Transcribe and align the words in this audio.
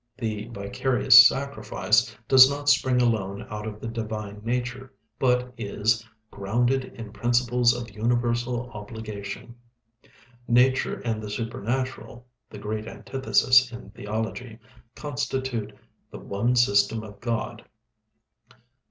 'The 0.17 0.47
Vicarious 0.47 1.27
Sacrifice' 1.27 2.17
does 2.27 2.49
not 2.49 2.67
spring 2.67 2.99
alone 3.03 3.45
out 3.51 3.67
of 3.67 3.79
the 3.79 3.87
divine 3.87 4.41
nature, 4.43 4.91
but 5.19 5.53
is 5.59 6.03
'Grounded 6.31 6.85
in 6.95 7.13
Principles 7.13 7.71
of 7.71 7.91
Universal 7.95 8.71
Obligation.' 8.71 9.53
'Nature 10.47 10.99
and 11.01 11.21
the 11.21 11.29
Supernatural' 11.29 12.25
the 12.49 12.57
great 12.57 12.87
antithesis 12.87 13.71
in 13.71 13.91
theology 13.91 14.57
constitute 14.95 15.71
'The 16.09 16.17
One 16.19 16.55
System 16.55 17.03
of 17.03 17.19
God.' 17.19 17.63